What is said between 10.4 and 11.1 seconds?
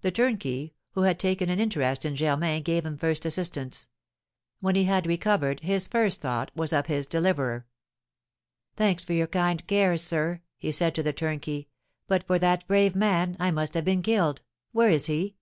he said to